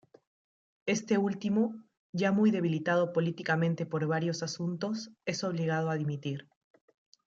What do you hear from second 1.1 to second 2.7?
último, ya muy